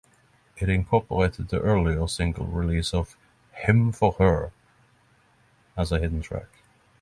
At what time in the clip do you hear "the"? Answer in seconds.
1.49-1.59